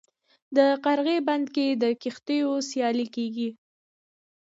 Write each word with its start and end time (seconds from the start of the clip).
د 0.55 0.57
قرغې 0.83 1.17
بند 1.27 1.45
کې 1.55 1.67
د 1.81 1.83
کښتیو 2.01 2.51
سیالي 2.69 3.05
کیږي. 3.15 3.49